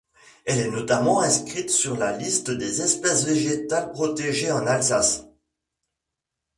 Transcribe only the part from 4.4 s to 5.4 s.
en Alsace.